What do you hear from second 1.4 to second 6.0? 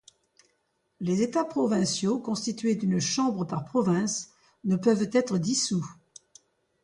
provinciaux, constitués d'une chambre par province, ne peuvent être dissous.